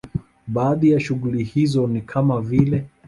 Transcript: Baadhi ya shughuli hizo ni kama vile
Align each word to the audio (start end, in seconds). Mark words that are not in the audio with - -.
Baadhi 0.47 0.91
ya 0.91 0.99
shughuli 0.99 1.43
hizo 1.43 1.87
ni 1.87 2.01
kama 2.01 2.41
vile 2.41 2.85